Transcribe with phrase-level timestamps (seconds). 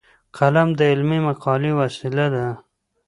[0.37, 2.45] قلم د علمي مقالې وسیله ده